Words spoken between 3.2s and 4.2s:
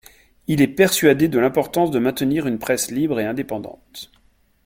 indépendante.